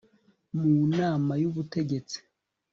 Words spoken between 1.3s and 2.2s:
y Ubutegetsi